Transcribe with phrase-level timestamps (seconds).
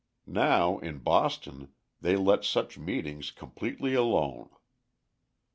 [0.25, 4.49] Now, in Boston, they let such meetings completely alone.